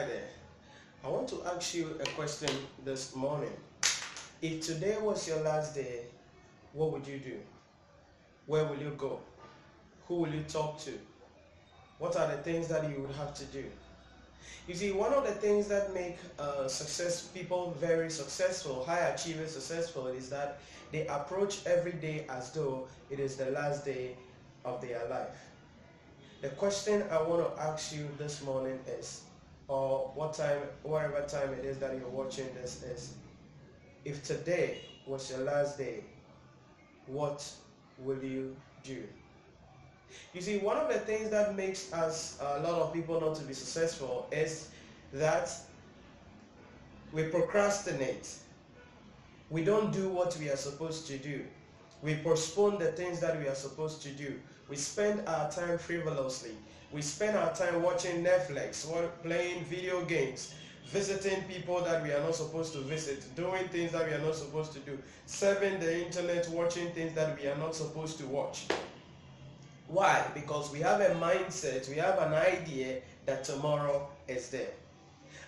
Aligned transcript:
Hi 0.00 0.06
there. 0.06 0.28
I 1.04 1.08
want 1.08 1.28
to 1.28 1.42
ask 1.44 1.74
you 1.74 1.94
a 2.00 2.06
question 2.16 2.48
this 2.86 3.14
morning. 3.14 3.52
If 4.40 4.64
today 4.64 4.96
was 4.98 5.28
your 5.28 5.40
last 5.40 5.74
day, 5.74 6.04
what 6.72 6.90
would 6.92 7.06
you 7.06 7.18
do? 7.18 7.36
Where 8.46 8.64
will 8.64 8.78
you 8.78 8.94
go? 8.96 9.20
Who 10.08 10.14
will 10.20 10.30
you 10.30 10.42
talk 10.48 10.80
to? 10.86 10.92
What 11.98 12.16
are 12.16 12.28
the 12.28 12.38
things 12.38 12.66
that 12.68 12.88
you 12.88 13.02
would 13.02 13.14
have 13.16 13.34
to 13.34 13.44
do? 13.44 13.62
You 14.66 14.74
see, 14.74 14.90
one 14.90 15.12
of 15.12 15.24
the 15.24 15.32
things 15.32 15.68
that 15.68 15.92
make 15.92 16.16
uh, 16.38 16.66
success 16.66 17.26
people 17.26 17.76
very 17.78 18.08
successful, 18.08 18.82
high 18.82 19.08
achievers 19.08 19.50
successful, 19.50 20.06
is 20.06 20.30
that 20.30 20.60
they 20.92 21.06
approach 21.08 21.66
every 21.66 21.92
day 21.92 22.24
as 22.30 22.52
though 22.52 22.88
it 23.10 23.20
is 23.20 23.36
the 23.36 23.50
last 23.50 23.84
day 23.84 24.16
of 24.64 24.80
their 24.80 25.06
life. 25.10 25.36
The 26.40 26.48
question 26.48 27.04
I 27.10 27.20
want 27.20 27.54
to 27.54 27.62
ask 27.62 27.94
you 27.94 28.08
this 28.16 28.42
morning 28.42 28.78
is, 28.88 29.24
or 29.70 30.10
what 30.16 30.34
time, 30.34 30.58
whatever 30.82 31.24
time 31.28 31.52
it 31.54 31.64
is 31.64 31.78
that 31.78 31.96
you're 31.96 32.08
watching 32.08 32.46
this 32.60 32.82
is, 32.82 33.14
if 34.04 34.24
today 34.24 34.80
was 35.06 35.30
your 35.30 35.40
last 35.40 35.78
day, 35.78 36.02
what 37.06 37.48
will 38.00 38.20
you 38.22 38.56
do? 38.82 39.04
You 40.34 40.40
see, 40.40 40.58
one 40.58 40.76
of 40.76 40.88
the 40.88 40.98
things 40.98 41.30
that 41.30 41.54
makes 41.54 41.92
us 41.92 42.36
a 42.40 42.60
lot 42.62 42.82
of 42.82 42.92
people 42.92 43.20
not 43.20 43.36
to 43.36 43.44
be 43.44 43.52
successful 43.52 44.26
is 44.32 44.70
that 45.12 45.52
we 47.12 47.24
procrastinate. 47.24 48.28
We 49.50 49.62
don't 49.62 49.92
do 49.92 50.08
what 50.08 50.36
we 50.40 50.48
are 50.48 50.56
supposed 50.56 51.06
to 51.06 51.16
do. 51.16 51.44
We 52.02 52.16
postpone 52.16 52.80
the 52.80 52.90
things 52.90 53.20
that 53.20 53.38
we 53.38 53.46
are 53.46 53.54
supposed 53.54 54.02
to 54.02 54.08
do. 54.08 54.34
We 54.70 54.76
spend 54.76 55.26
our 55.26 55.50
time 55.50 55.78
frivolously. 55.78 56.52
We 56.92 57.02
spend 57.02 57.36
our 57.36 57.52
time 57.52 57.82
watching 57.82 58.22
Netflix, 58.22 58.86
playing 59.24 59.64
video 59.64 60.04
games, 60.04 60.54
visiting 60.86 61.42
people 61.42 61.80
that 61.82 62.04
we 62.04 62.12
are 62.12 62.22
not 62.22 62.36
supposed 62.36 62.72
to 62.74 62.78
visit, 62.78 63.24
doing 63.34 63.66
things 63.68 63.90
that 63.90 64.06
we 64.06 64.12
are 64.12 64.20
not 64.20 64.36
supposed 64.36 64.72
to 64.74 64.78
do, 64.80 64.96
surfing 65.26 65.80
the 65.80 66.06
internet, 66.06 66.48
watching 66.50 66.88
things 66.92 67.14
that 67.14 67.36
we 67.40 67.48
are 67.48 67.56
not 67.56 67.74
supposed 67.74 68.18
to 68.18 68.26
watch. 68.26 68.66
Why? 69.88 70.24
Because 70.34 70.70
we 70.72 70.78
have 70.80 71.00
a 71.00 71.16
mindset, 71.16 71.88
we 71.88 71.96
have 71.96 72.18
an 72.18 72.34
idea 72.34 73.00
that 73.26 73.42
tomorrow 73.42 74.08
is 74.28 74.50
there. 74.50 74.70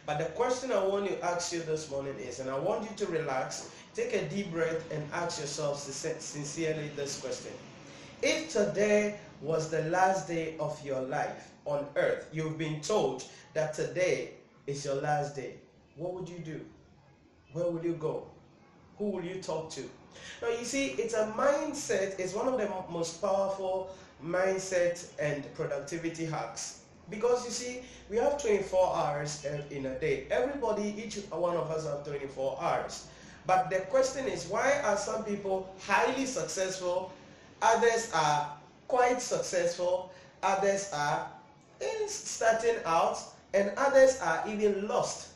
But 0.04 0.18
the 0.18 0.24
question 0.24 0.72
I 0.72 0.84
want 0.84 1.06
to 1.06 1.24
ask 1.24 1.52
you 1.52 1.62
this 1.62 1.88
morning 1.92 2.16
is, 2.18 2.40
and 2.40 2.50
I 2.50 2.58
want 2.58 2.90
you 2.90 3.06
to 3.06 3.12
relax, 3.12 3.70
take 3.94 4.14
a 4.14 4.28
deep 4.28 4.50
breath 4.50 4.90
and 4.92 5.08
ask 5.12 5.40
yourself 5.40 5.78
sincerely 5.78 6.90
this 6.96 7.20
question. 7.20 7.52
If 8.22 8.52
today 8.52 9.16
was 9.40 9.68
the 9.68 9.82
last 9.86 10.28
day 10.28 10.54
of 10.60 10.80
your 10.86 11.00
life 11.00 11.50
on 11.64 11.88
earth, 11.96 12.28
you've 12.32 12.56
been 12.56 12.80
told 12.80 13.24
that 13.52 13.74
today 13.74 14.30
is 14.68 14.84
your 14.84 14.94
last 14.94 15.34
day, 15.34 15.54
what 15.96 16.14
would 16.14 16.28
you 16.28 16.38
do? 16.38 16.60
Where 17.52 17.68
would 17.68 17.82
you 17.82 17.94
go? 17.94 18.24
Who 18.98 19.06
will 19.06 19.24
you 19.24 19.42
talk 19.42 19.70
to? 19.70 19.82
Now, 20.40 20.50
you 20.50 20.64
see, 20.64 20.90
it's 20.90 21.14
a 21.14 21.34
mindset, 21.36 22.20
it's 22.20 22.32
one 22.32 22.46
of 22.46 22.58
the 22.58 22.70
most 22.92 23.20
powerful 23.20 23.90
mindset 24.24 25.04
and 25.18 25.52
productivity 25.54 26.24
hacks. 26.24 26.82
Because 27.10 27.44
you 27.44 27.50
see, 27.50 27.80
we 28.08 28.18
have 28.18 28.40
24 28.40 28.96
hours 28.96 29.44
in 29.72 29.86
a 29.86 29.98
day. 29.98 30.26
Everybody, 30.30 30.94
each 30.96 31.16
one 31.30 31.56
of 31.56 31.68
us 31.72 31.86
have 31.86 32.06
24 32.06 32.58
hours. 32.62 33.06
But 33.46 33.68
the 33.68 33.80
question 33.90 34.28
is, 34.28 34.46
why 34.46 34.80
are 34.84 34.96
some 34.96 35.24
people 35.24 35.74
highly 35.84 36.26
successful, 36.26 37.12
others 37.62 38.10
are 38.12 38.56
quite 38.88 39.22
successful, 39.22 40.12
others 40.42 40.90
are 40.92 41.30
in 41.80 42.08
starting 42.08 42.76
out, 42.84 43.18
and 43.54 43.72
others 43.76 44.18
are 44.20 44.44
even 44.48 44.86
lost 44.88 45.28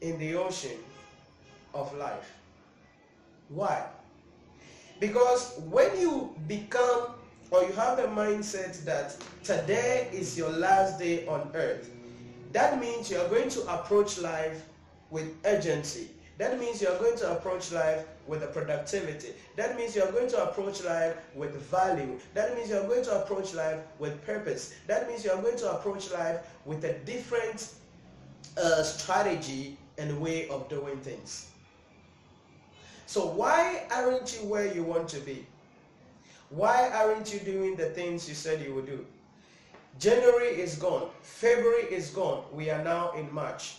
in 0.00 0.18
the 0.18 0.34
ocean 0.34 0.78
of 1.74 1.94
life? 1.96 2.32
Why? 3.48 3.86
Because 4.98 5.58
when 5.70 5.98
you 6.00 6.34
become 6.48 7.12
or 7.50 7.62
you 7.62 7.72
have 7.72 7.98
a 7.98 8.08
mindset 8.08 8.84
that 8.84 9.16
today 9.44 10.08
is 10.12 10.36
your 10.36 10.50
last 10.50 10.98
day 10.98 11.26
on 11.26 11.50
earth, 11.54 11.90
that 12.52 12.80
means 12.80 13.10
you 13.10 13.18
are 13.18 13.28
going 13.28 13.48
to 13.50 13.60
approach 13.72 14.18
life 14.18 14.62
with 15.10 15.32
urgency. 15.44 16.08
That 16.38 16.60
means 16.60 16.82
you 16.82 16.88
are 16.88 16.98
going 16.98 17.16
to 17.18 17.32
approach 17.32 17.72
life 17.72 18.04
with 18.26 18.42
a 18.42 18.48
productivity. 18.48 19.28
That 19.56 19.76
means 19.76 19.96
you 19.96 20.02
are 20.02 20.12
going 20.12 20.28
to 20.28 20.42
approach 20.42 20.84
life 20.84 21.16
with 21.34 21.54
value. 21.70 22.18
That 22.34 22.54
means 22.54 22.68
you 22.68 22.76
are 22.76 22.86
going 22.86 23.04
to 23.04 23.22
approach 23.22 23.54
life 23.54 23.80
with 23.98 24.24
purpose. 24.26 24.74
That 24.86 25.08
means 25.08 25.24
you 25.24 25.30
are 25.30 25.40
going 25.40 25.56
to 25.58 25.72
approach 25.72 26.10
life 26.10 26.40
with 26.66 26.84
a 26.84 26.92
different 27.00 27.72
uh, 28.58 28.82
strategy 28.82 29.78
and 29.96 30.20
way 30.20 30.48
of 30.48 30.68
doing 30.68 30.98
things. 30.98 31.50
So 33.06 33.26
why 33.26 33.84
aren't 33.90 34.38
you 34.38 34.46
where 34.46 34.72
you 34.72 34.82
want 34.82 35.08
to 35.10 35.20
be? 35.20 35.46
Why 36.50 36.90
aren't 36.90 37.32
you 37.32 37.40
doing 37.40 37.76
the 37.76 37.86
things 37.90 38.28
you 38.28 38.34
said 38.34 38.60
you 38.60 38.74
would 38.74 38.86
do? 38.86 39.06
January 39.98 40.48
is 40.48 40.76
gone. 40.76 41.08
February 41.22 41.84
is 41.84 42.10
gone. 42.10 42.44
We 42.52 42.68
are 42.68 42.82
now 42.84 43.12
in 43.12 43.32
March. 43.32 43.76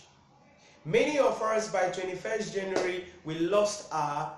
Many 0.88 1.18
of 1.18 1.42
us 1.42 1.70
by 1.70 1.90
21st 1.90 2.54
January, 2.54 3.04
we 3.26 3.38
lost 3.40 3.92
our 3.92 4.32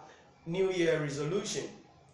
New 0.46 0.72
Year 0.72 1.00
resolution. 1.00 1.62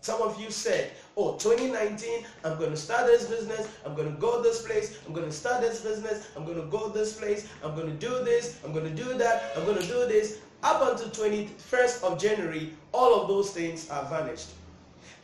Some 0.03 0.21
of 0.21 0.39
you 0.39 0.51
said, 0.51 0.91
oh, 1.17 1.39
2019, 1.39 2.27
I'm 2.45 2.59
going 2.59 2.69
to 2.69 2.77
start 2.77 3.07
this 3.07 3.25
business. 3.25 3.67
I'm 3.87 3.95
going 3.95 4.15
to 4.15 4.21
go 4.21 4.43
this 4.43 4.61
place. 4.61 4.99
I'm 5.07 5.15
going 5.15 5.25
to 5.25 5.33
start 5.33 5.63
this 5.63 5.81
business. 5.81 6.29
I'm 6.37 6.45
going 6.45 6.61
to 6.61 6.67
go 6.67 6.91
this 6.91 7.19
place. 7.19 7.49
I'm 7.65 7.75
going 7.75 7.87
to 7.87 7.95
do 7.95 8.23
this. 8.25 8.61
I'm 8.63 8.75
going 8.75 8.85
to 8.85 9.05
do 9.05 9.17
that. 9.17 9.55
I'm 9.57 9.65
going 9.65 9.79
to 9.79 9.87
do 9.87 10.07
this. 10.07 10.41
Up 10.63 10.83
until 10.83 11.09
21st 11.09 12.03
of 12.03 12.21
January, 12.21 12.75
all 12.93 13.19
of 13.19 13.29
those 13.29 13.53
things 13.53 13.89
are 13.89 14.05
vanished 14.05 14.49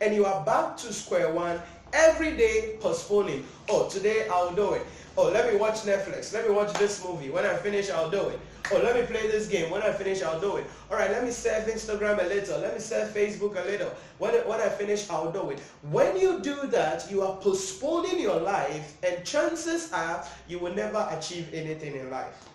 and 0.01 0.13
you 0.13 0.25
are 0.25 0.43
back 0.43 0.75
to 0.77 0.91
square 0.91 1.31
one 1.31 1.61
every 1.93 2.35
day 2.35 2.77
postponing. 2.79 3.45
Oh, 3.69 3.87
today 3.89 4.27
I'll 4.29 4.53
do 4.53 4.73
it. 4.73 4.85
Oh, 5.17 5.29
let 5.29 5.51
me 5.51 5.59
watch 5.59 5.81
Netflix. 5.81 6.33
Let 6.33 6.47
me 6.47 6.53
watch 6.53 6.73
this 6.73 7.03
movie. 7.05 7.29
When 7.29 7.45
I 7.45 7.55
finish, 7.55 7.89
I'll 7.89 8.09
do 8.09 8.29
it. 8.29 8.39
Oh, 8.71 8.79
let 8.81 8.95
me 8.95 9.05
play 9.05 9.27
this 9.27 9.47
game. 9.47 9.69
When 9.69 9.81
I 9.81 9.91
finish, 9.91 10.21
I'll 10.21 10.39
do 10.39 10.55
it. 10.57 10.65
All 10.89 10.97
right, 10.97 11.11
let 11.11 11.23
me 11.23 11.31
surf 11.31 11.67
Instagram 11.67 12.23
a 12.23 12.27
little. 12.27 12.59
Let 12.59 12.73
me 12.73 12.79
surf 12.79 13.13
Facebook 13.13 13.61
a 13.61 13.65
little. 13.65 13.91
When, 14.19 14.33
when 14.47 14.61
I 14.61 14.69
finish, 14.69 15.09
I'll 15.09 15.31
do 15.31 15.49
it. 15.49 15.59
When 15.91 16.17
you 16.17 16.39
do 16.39 16.67
that, 16.67 17.11
you 17.11 17.21
are 17.21 17.35
postponing 17.37 18.19
your 18.19 18.39
life, 18.39 18.97
and 19.03 19.23
chances 19.25 19.91
are 19.91 20.25
you 20.47 20.59
will 20.59 20.73
never 20.73 21.07
achieve 21.11 21.53
anything 21.53 21.95
in 21.95 22.09
life. 22.09 22.49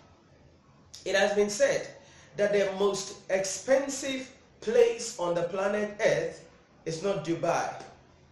It 1.05 1.15
has 1.15 1.35
been 1.35 1.51
said 1.51 1.89
that 2.37 2.53
the 2.53 2.71
most 2.79 3.19
expensive 3.31 4.31
place 4.61 5.19
on 5.19 5.35
the 5.35 5.43
planet 5.43 5.95
Earth 6.01 6.45
it's 6.89 7.03
not 7.03 7.23
Dubai. 7.23 7.83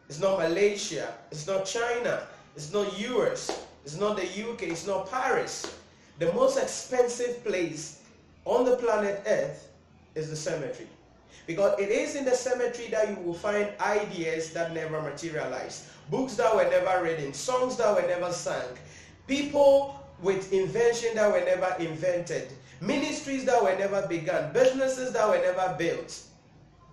It's 0.09 0.19
not 0.19 0.39
Malaysia. 0.39 1.13
It's 1.31 1.47
not 1.47 1.67
China. 1.67 2.27
It's 2.57 2.73
not 2.73 2.99
US. 2.99 3.67
It's 3.85 3.99
not 4.01 4.17
the 4.17 4.25
UK. 4.25 4.63
It's 4.73 4.87
not 4.87 5.11
Paris. 5.11 5.77
The 6.19 6.32
most 6.32 6.56
expensive 6.56 7.44
place 7.44 8.00
on 8.44 8.65
the 8.65 8.77
planet 8.77 9.22
Earth 9.27 9.69
is 10.15 10.31
the 10.31 10.37
cemetery. 10.37 10.88
Because 11.47 11.78
it 11.78 11.91
is 11.91 12.16
in 12.16 12.25
the 12.25 12.34
cemetery 12.34 12.88
that 12.88 13.09
you 13.10 13.16
will 13.16 13.34
find 13.34 13.71
ideas 13.81 14.53
that 14.54 14.72
never 14.72 15.00
materialized, 15.03 15.84
books 16.10 16.34
that 16.37 16.54
were 16.54 16.65
never 16.65 17.04
written, 17.04 17.32
songs 17.32 17.77
that 17.77 17.94
were 17.94 18.09
never 18.09 18.32
sung, 18.32 18.78
people 19.27 19.94
with 20.22 20.53
invention 20.53 21.15
that 21.15 21.31
were 21.31 21.44
never 21.44 21.77
invented, 21.78 22.50
ministries 22.81 23.44
that 23.44 23.62
were 23.62 23.77
never 23.77 24.06
begun, 24.09 24.53
businesses 24.53 25.12
that 25.12 25.28
were 25.28 25.38
never 25.38 25.75
built 25.78 26.21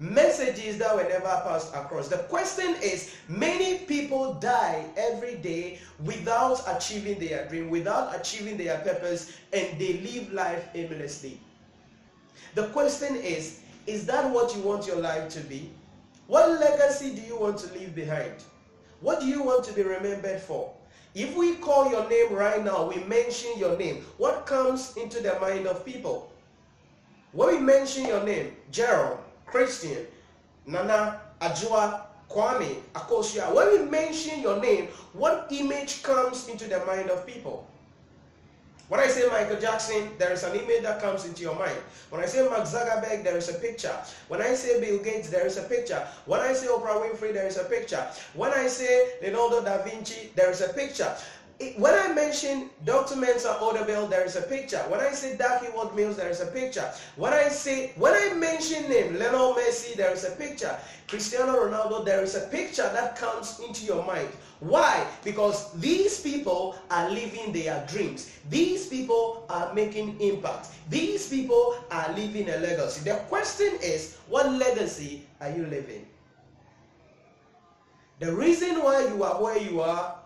messages 0.03 0.78
that 0.78 0.94
were 0.94 1.03
never 1.03 1.41
passed 1.46 1.74
across. 1.74 2.09
The 2.09 2.18
question 2.18 2.75
is 2.81 3.16
many 3.30 3.80
people 3.80 4.34
die 4.34 4.86
every 4.97 5.36
day 5.36 5.80
without 6.03 6.62
achieving 6.68 7.19
their 7.19 7.47
dream, 7.47 7.69
without 7.69 8.14
achieving 8.19 8.58
their 8.58 8.80
purpose, 8.80 9.31
and 9.53 9.80
they 9.80 9.94
live 10.00 10.34
life 10.34 10.67
aimlessly. 10.76 11.40
The 12.55 12.67
question 12.67 13.16
is 13.16 13.61
is 13.88 14.05
that 14.05 14.29
what 14.29 14.55
you 14.55 14.61
want 14.61 14.88
your 14.88 14.97
life 14.97 15.29
to 15.29 15.40
be? 15.41 15.70
What 16.28 16.59
legacy 16.59 17.16
do 17.16 17.22
you 17.22 17.38
want 17.38 17.58
to 17.59 17.73
leave 17.73 17.96
behind? 17.96 18.34
What 19.02 19.20
do 19.20 19.26
you 19.26 19.41
want 19.44 19.66
to 19.66 19.73
be 19.73 19.84
remembered 19.84 20.40
for? 20.40 20.73
If 21.16 21.35
we 21.35 21.55
call 21.55 21.91
your 21.91 22.09
name 22.09 22.34
right 22.34 22.64
now, 22.64 22.90
we 22.90 23.03
mention 23.03 23.52
your 23.58 23.78
name, 23.78 24.05
what 24.17 24.46
comes 24.46 24.96
into 24.96 25.22
the 25.22 25.38
mind 25.40 25.67
of 25.67 25.85
people? 25.85 26.32
When 27.34 27.55
we 27.55 27.61
mention 27.61 28.05
your 28.05 28.23
name, 28.23 28.55
Jerome, 28.72 29.20
Christian, 29.53 30.08
Nana, 30.66 31.22
Ajua, 31.40 32.02
Kwame, 32.28 32.82
Akosua, 32.96 33.53
when 33.53 33.70
we 33.70 33.85
mention 33.88 34.41
your 34.41 34.59
name, 34.59 34.88
what 35.14 35.46
image 35.52 36.02
comes 36.02 36.50
into 36.50 36.66
the 36.67 36.84
mind 36.88 37.11
of 37.11 37.28
people? 37.28 37.67
When 38.90 39.00
I 39.00 39.05
say 39.08 39.28
Michael 39.29 39.59
Jackson, 39.59 40.09
there 40.17 40.34
is 40.34 40.44
an 40.44 40.55
image 40.55 40.82
that 40.82 41.00
comes 41.00 41.26
into 41.26 41.44
your 41.44 41.55
mind. 41.55 41.78
When 42.09 42.22
I 42.22 42.26
say 42.26 42.41
Mark 42.50 42.64
Zuckerberg, 42.64 43.23
there 43.23 43.38
is 43.38 43.50
a 43.50 43.53
picture. 43.53 43.96
When 44.28 44.41
I 44.41 44.55
say 44.55 44.82
Bill 44.82 44.97
Gates, 45.03 45.29
there 45.29 45.46
is 45.46 45.58
a 45.58 45.64
picture. 45.64 46.02
When 46.26 46.41
I 46.41 46.53
say 46.53 46.67
Oprah 46.67 47.02
Winfrey, 47.02 47.32
there 47.32 47.47
is 47.47 47.58
a 47.58 47.64
picture. 47.66 48.03
When 48.34 48.52
I 48.52 48.67
say 48.67 49.14
Leonardo 49.22 49.61
da 49.64 49.84
Vinci, 49.84 50.32
there 50.35 50.50
is 50.50 50.61
a 50.61 50.73
picture. 50.73 51.16
When 51.78 51.94
I 51.94 52.14
mention 52.14 52.70
Dr. 52.84 53.16
Mensa 53.16 53.58
Otabil, 53.61 54.09
there 54.09 54.26
is 54.26 54.35
a 54.35 54.41
picture. 54.41 54.79
When 54.90 55.00
I 55.00 55.11
say 55.11 55.38
Darky 55.38 55.67
Ward 55.73 55.96
Mills, 55.96 56.17
there 56.17 56.29
is 56.29 56.41
a 56.41 56.47
picture. 56.47 56.91
When 57.16 57.32
I 57.34 57.47
say, 57.50 57.94
when 57.96 58.14
I 58.14 58.34
mention 58.34 58.90
name, 58.90 59.17
Lionel 59.20 59.53
Messi, 59.53 59.96
there 59.96 60.11
is 60.11 60.23
a 60.23 60.32
picture. 60.32 60.76
Cristiano 61.08 61.53
Ronaldo, 61.53 62.03
there 62.05 62.23
is 62.23 62.35
a 62.35 62.47
picture 62.47 62.90
that 62.94 63.16
comes 63.16 63.59
into 63.59 63.85
your 63.85 64.03
mind. 64.05 64.29
Why? 64.59 65.05
Because 65.23 65.72
these 65.73 66.20
people 66.22 66.76
are 66.90 67.09
living 67.09 67.52
their 67.53 67.85
dreams. 67.88 68.32
These 68.50 68.88
people 68.88 69.46
are 69.50 69.73
making 69.73 70.20
impact. 70.20 70.67
These 70.90 71.29
people 71.29 71.78
are 71.91 72.11
living 72.14 72.50
a 72.50 72.58
legacy. 72.58 73.09
The 73.09 73.17
question 73.29 73.73
is, 73.82 74.17
what 74.28 74.52
legacy 74.52 75.28
are 75.40 75.50
you 75.50 75.67
living? 75.67 76.08
The 78.20 78.32
reason 78.34 78.82
why 78.82 79.08
you 79.08 79.23
are 79.23 79.41
where 79.41 79.58
you 79.58 79.82
are 79.82 80.22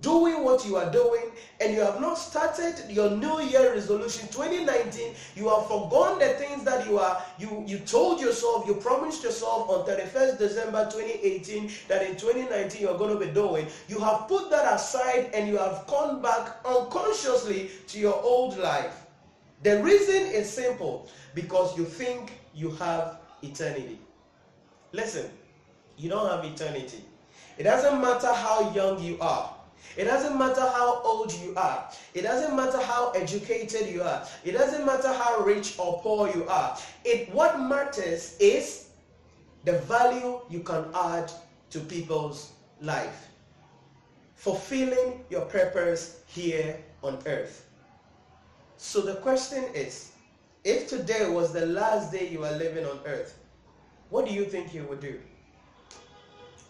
doing 0.00 0.44
what 0.44 0.64
you 0.64 0.76
are 0.76 0.90
doing 0.90 1.32
and 1.60 1.74
you 1.74 1.80
have 1.80 2.00
not 2.00 2.14
started 2.14 2.88
your 2.88 3.10
new 3.10 3.40
year 3.42 3.72
resolution 3.72 4.26
2019 4.28 5.14
you 5.34 5.48
have 5.48 5.66
forgone 5.66 6.18
the 6.20 6.28
things 6.34 6.62
that 6.64 6.86
you 6.86 6.96
are 6.98 7.20
you 7.38 7.64
you 7.66 7.78
told 7.80 8.20
yourself 8.20 8.66
you 8.66 8.74
promised 8.74 9.24
yourself 9.24 9.68
on 9.68 9.84
31st 9.84 10.38
december 10.38 10.88
2018 10.90 11.68
that 11.88 12.02
in 12.02 12.16
2019 12.16 12.80
you're 12.80 12.96
going 12.96 13.18
to 13.18 13.26
be 13.26 13.32
doing. 13.32 13.66
You 13.88 13.98
have 13.98 14.28
put 14.28 14.48
that 14.50 14.72
aside 14.72 15.30
and 15.34 15.48
you 15.48 15.56
have 15.56 15.86
gone 15.86 16.22
back 16.22 16.56
unconsciously 16.64 17.70
to 17.88 17.98
your 17.98 18.14
old 18.22 18.56
life. 18.58 19.04
The 19.62 19.82
reason 19.82 20.26
is 20.26 20.48
simple 20.48 21.08
because 21.34 21.76
you 21.76 21.84
think 21.84 22.32
you 22.54 22.70
have 22.72 23.16
eternity. 23.42 23.98
Listen 24.92 25.30
you 26.00 26.08
don't 26.08 26.28
have 26.30 26.44
eternity. 26.44 27.04
It 27.58 27.64
doesn't 27.64 28.00
matter 28.00 28.32
how 28.32 28.72
young 28.72 29.02
you 29.02 29.18
are 29.20 29.52
it 29.96 30.04
doesn't 30.04 30.38
matter 30.38 30.60
how 30.60 31.00
old 31.02 31.32
you 31.32 31.54
are. 31.56 31.90
It 32.14 32.22
doesn't 32.22 32.54
matter 32.54 32.80
how 32.80 33.10
educated 33.10 33.88
you 33.88 34.02
are. 34.02 34.26
It 34.44 34.52
doesn't 34.52 34.86
matter 34.86 35.12
how 35.12 35.40
rich 35.40 35.78
or 35.78 36.00
poor 36.00 36.30
you 36.34 36.46
are. 36.48 36.78
It 37.04 37.32
what 37.34 37.60
matters 37.60 38.36
is 38.38 38.88
the 39.64 39.78
value 39.80 40.40
you 40.48 40.60
can 40.60 40.84
add 40.94 41.30
to 41.70 41.80
people's 41.80 42.52
life. 42.80 43.28
Fulfilling 44.34 45.24
your 45.28 45.42
purpose 45.42 46.20
here 46.26 46.80
on 47.02 47.18
earth. 47.26 47.66
So 48.76 49.00
the 49.00 49.16
question 49.16 49.64
is, 49.74 50.12
if 50.64 50.88
today 50.88 51.28
was 51.28 51.52
the 51.52 51.66
last 51.66 52.12
day 52.12 52.28
you 52.28 52.44
are 52.44 52.52
living 52.52 52.86
on 52.86 53.00
earth, 53.04 53.38
what 54.08 54.26
do 54.26 54.32
you 54.32 54.44
think 54.44 54.72
you 54.72 54.84
would 54.84 55.00
do? 55.00 55.20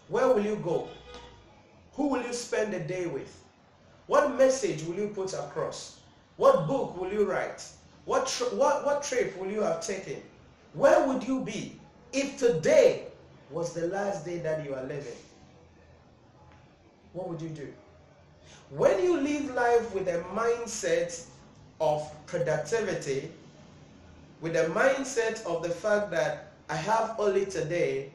Where 0.09 0.27
will 0.27 0.43
you 0.43 0.57
go? 0.57 0.89
Who 1.93 2.07
will 2.07 2.23
you 2.23 2.33
spend 2.33 2.73
the 2.73 2.79
day 2.79 3.05
with? 3.05 3.43
What 4.07 4.37
message 4.37 4.83
will 4.83 4.95
you 4.95 5.07
put 5.09 5.33
across? 5.33 5.99
What 6.37 6.67
book 6.67 6.99
will 6.99 7.11
you 7.11 7.29
write? 7.29 7.63
What, 8.05 8.29
what, 8.53 8.85
what 8.85 9.03
trip 9.03 9.37
will 9.37 9.51
you 9.51 9.61
have 9.61 9.85
taken? 9.85 10.21
Where 10.73 11.07
would 11.07 11.23
you 11.23 11.41
be 11.41 11.79
if 12.13 12.37
today 12.37 13.03
was 13.49 13.73
the 13.73 13.87
last 13.87 14.25
day 14.25 14.37
that 14.39 14.65
you 14.65 14.73
are 14.73 14.83
living? 14.83 15.15
What 17.13 17.29
would 17.29 17.41
you 17.41 17.49
do? 17.49 17.67
When 18.69 19.03
you 19.03 19.17
live 19.19 19.53
life 19.53 19.93
with 19.93 20.07
a 20.07 20.23
mindset 20.33 21.25
of 21.81 22.09
productivity, 22.25 23.29
with 24.39 24.55
a 24.55 24.65
mindset 24.67 25.45
of 25.45 25.61
the 25.61 25.69
fact 25.69 26.09
that 26.11 26.53
I 26.69 26.75
have 26.75 27.15
only 27.19 27.45
today, 27.45 28.11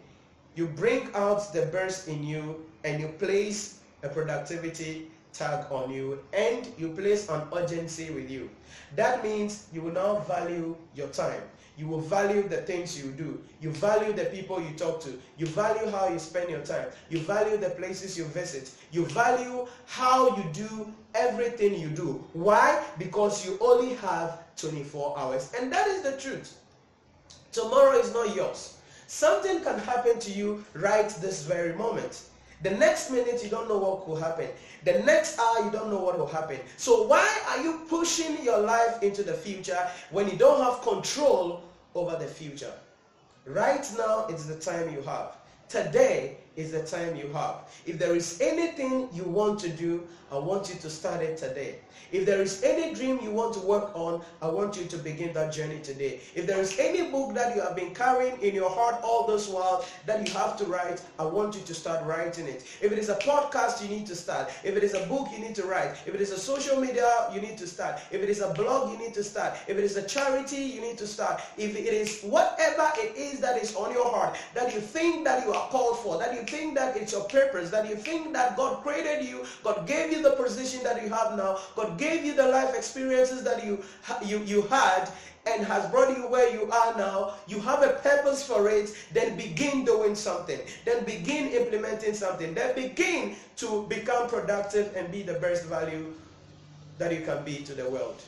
you 0.54 0.66
bring 0.66 1.10
out 1.14 1.52
the 1.52 1.66
best 1.66 2.08
in 2.08 2.24
you 2.24 2.64
and 2.86 3.00
you 3.00 3.08
place 3.08 3.80
a 4.04 4.08
productivity 4.08 5.10
tag 5.32 5.66
on 5.72 5.90
you 5.90 6.20
and 6.32 6.68
you 6.78 6.88
place 6.90 7.28
an 7.28 7.42
urgency 7.54 8.10
with 8.10 8.30
you. 8.30 8.48
That 8.94 9.24
means 9.24 9.66
you 9.72 9.82
will 9.82 9.92
now 9.92 10.20
value 10.20 10.76
your 10.94 11.08
time. 11.08 11.42
You 11.76 11.88
will 11.88 12.00
value 12.00 12.48
the 12.48 12.58
things 12.58 12.96
you 12.96 13.10
do. 13.10 13.42
You 13.60 13.70
value 13.70 14.12
the 14.12 14.26
people 14.26 14.62
you 14.62 14.70
talk 14.76 15.02
to. 15.02 15.20
You 15.36 15.46
value 15.46 15.90
how 15.90 16.08
you 16.08 16.18
spend 16.18 16.48
your 16.48 16.62
time. 16.62 16.86
You 17.10 17.18
value 17.18 17.58
the 17.58 17.70
places 17.70 18.16
you 18.16 18.24
visit. 18.26 18.70
You 18.92 19.04
value 19.06 19.66
how 19.84 20.36
you 20.36 20.44
do 20.52 20.90
everything 21.14 21.78
you 21.78 21.88
do. 21.88 22.24
Why? 22.32 22.82
Because 22.98 23.44
you 23.44 23.58
only 23.60 23.94
have 23.96 24.38
24 24.56 25.18
hours. 25.18 25.52
And 25.60 25.70
that 25.72 25.86
is 25.88 26.02
the 26.02 26.16
truth. 26.16 26.56
Tomorrow 27.52 27.98
is 27.98 28.14
not 28.14 28.34
yours. 28.34 28.78
Something 29.06 29.60
can 29.60 29.78
happen 29.80 30.18
to 30.20 30.30
you 30.30 30.64
right 30.72 31.08
this 31.20 31.42
very 31.42 31.74
moment. 31.74 32.22
The 32.62 32.70
next 32.70 33.10
minute, 33.10 33.42
you 33.44 33.50
don't 33.50 33.68
know 33.68 33.78
what 33.78 34.08
will 34.08 34.16
happen. 34.16 34.48
The 34.84 35.00
next 35.00 35.38
hour, 35.38 35.64
you 35.64 35.70
don't 35.70 35.90
know 35.90 36.00
what 36.00 36.18
will 36.18 36.26
happen. 36.26 36.58
So 36.76 37.06
why 37.06 37.28
are 37.50 37.62
you 37.62 37.82
pushing 37.88 38.42
your 38.42 38.58
life 38.58 39.02
into 39.02 39.22
the 39.22 39.34
future 39.34 39.78
when 40.10 40.28
you 40.30 40.36
don't 40.36 40.62
have 40.62 40.82
control 40.82 41.62
over 41.94 42.16
the 42.16 42.26
future? 42.26 42.72
Right 43.44 43.86
now, 43.98 44.26
it's 44.28 44.46
the 44.46 44.56
time 44.56 44.92
you 44.92 45.02
have. 45.02 45.36
Today 45.68 46.38
is 46.56 46.72
the 46.72 46.82
time 46.82 47.16
you 47.16 47.28
have. 47.28 47.68
If 47.84 47.98
there 47.98 48.14
is 48.16 48.40
anything 48.40 49.08
you 49.12 49.24
want 49.24 49.60
to 49.60 49.68
do, 49.68 50.06
I 50.32 50.38
want 50.38 50.68
you 50.68 50.74
to 50.80 50.90
start 50.90 51.22
it 51.22 51.38
today. 51.38 51.76
If 52.10 52.26
there 52.26 52.40
is 52.40 52.62
any 52.62 52.94
dream 52.94 53.20
you 53.22 53.30
want 53.30 53.54
to 53.54 53.60
work 53.60 53.90
on, 53.94 54.22
I 54.42 54.48
want 54.48 54.76
you 54.76 54.86
to 54.86 54.96
begin 54.98 55.32
that 55.34 55.52
journey 55.52 55.80
today. 55.80 56.20
If 56.34 56.46
there 56.46 56.60
is 56.60 56.78
any 56.78 57.10
book 57.10 57.34
that 57.34 57.54
you 57.54 57.62
have 57.62 57.76
been 57.76 57.94
carrying 57.94 58.40
in 58.40 58.54
your 58.54 58.70
heart 58.70 59.00
all 59.02 59.26
this 59.26 59.48
while 59.48 59.84
that 60.06 60.26
you 60.26 60.32
have 60.34 60.56
to 60.58 60.64
write, 60.64 61.02
I 61.18 61.24
want 61.24 61.54
you 61.54 61.62
to 61.62 61.74
start 61.74 62.04
writing 62.06 62.46
it. 62.46 62.64
If 62.80 62.92
it 62.92 62.98
is 62.98 63.08
a 63.08 63.16
podcast, 63.16 63.82
you 63.82 63.88
need 63.88 64.06
to 64.06 64.16
start. 64.16 64.50
If 64.64 64.76
it 64.76 64.82
is 64.82 64.94
a 64.94 65.06
book, 65.06 65.28
you 65.32 65.38
need 65.38 65.54
to 65.56 65.64
write. 65.64 65.96
If 66.06 66.14
it 66.14 66.20
is 66.20 66.30
a 66.32 66.38
social 66.38 66.80
media, 66.80 67.28
you 67.32 67.40
need 67.40 67.58
to 67.58 67.66
start. 67.66 68.00
If 68.10 68.22
it 68.22 68.28
is 68.28 68.40
a 68.40 68.52
blog, 68.54 68.92
you 68.92 68.98
need 68.98 69.14
to 69.14 69.24
start. 69.24 69.54
If 69.66 69.76
it 69.76 69.84
is 69.84 69.96
a 69.96 70.06
charity, 70.06 70.62
you 70.62 70.80
need 70.80 70.98
to 70.98 71.06
start. 71.06 71.40
If 71.56 71.76
it 71.76 71.86
is 71.86 72.22
whatever 72.22 72.90
it 72.98 73.16
is 73.16 73.40
that 73.40 73.62
is 73.62 73.74
on 73.76 73.92
your 73.92 74.10
heart, 74.10 74.36
that 74.54 74.74
you 74.74 74.80
think 74.80 75.24
that 75.24 75.46
you 75.46 75.52
are 75.52 75.68
called 75.68 75.98
for, 76.00 76.18
that 76.18 76.34
you 76.34 76.45
think 76.46 76.74
that 76.76 76.96
it's 76.96 77.12
your 77.12 77.24
purpose, 77.24 77.70
that 77.70 77.88
you 77.88 77.96
think 77.96 78.32
that 78.32 78.56
God 78.56 78.82
created 78.82 79.24
you, 79.24 79.44
God 79.62 79.86
gave 79.86 80.12
you 80.12 80.22
the 80.22 80.30
position 80.30 80.82
that 80.84 81.02
you 81.02 81.08
have 81.08 81.36
now, 81.36 81.58
God 81.74 81.98
gave 81.98 82.24
you 82.24 82.34
the 82.34 82.48
life 82.48 82.74
experiences 82.74 83.42
that 83.44 83.64
you, 83.64 83.82
you, 84.24 84.38
you 84.44 84.62
had, 84.62 85.10
and 85.46 85.64
has 85.64 85.88
brought 85.90 86.16
you 86.16 86.26
where 86.28 86.52
you 86.52 86.70
are 86.70 86.96
now, 86.96 87.34
you 87.46 87.60
have 87.60 87.82
a 87.82 87.94
purpose 88.02 88.42
for 88.42 88.68
it, 88.68 88.92
then 89.12 89.36
begin 89.36 89.84
doing 89.84 90.14
something. 90.14 90.58
Then 90.84 91.04
begin 91.04 91.48
implementing 91.48 92.14
something. 92.14 92.52
Then 92.52 92.74
begin 92.74 93.36
to 93.56 93.86
become 93.88 94.28
productive 94.28 94.94
and 94.96 95.10
be 95.12 95.22
the 95.22 95.34
best 95.34 95.66
value 95.66 96.12
that 96.98 97.12
you 97.12 97.24
can 97.24 97.44
be 97.44 97.58
to 97.58 97.74
the 97.74 97.88
world. 97.88 98.20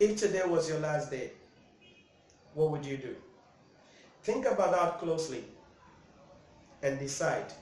If 0.00 0.16
today 0.16 0.42
was 0.44 0.68
your 0.68 0.80
last 0.80 1.10
day, 1.10 1.30
what 2.54 2.70
would 2.70 2.84
you 2.84 2.96
do? 2.96 3.14
Think 4.24 4.46
about 4.46 4.72
that 4.72 4.98
closely 4.98 5.44
and 6.82 6.98
decide 6.98 7.52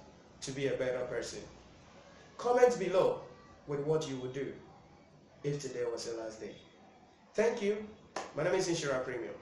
to 0.40 0.52
be 0.52 0.68
a 0.68 0.72
better 0.72 1.00
person. 1.10 1.40
Comment 2.38 2.78
below 2.78 3.20
with 3.66 3.80
what 3.80 4.08
you 4.08 4.16
would 4.16 4.32
do 4.32 4.52
if 5.44 5.60
today 5.60 5.84
was 5.90 6.06
your 6.06 6.16
last 6.22 6.40
day. 6.40 6.54
Thank 7.34 7.62
you. 7.62 7.76
My 8.36 8.42
name 8.42 8.54
is 8.54 8.68
Inshira 8.68 9.04
Premium, 9.04 9.34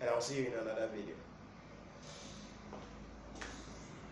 and 0.00 0.10
I'll 0.10 0.20
see 0.20 0.40
you 0.40 0.46
in 0.46 0.52
another 0.52 0.88
video. 0.94 1.14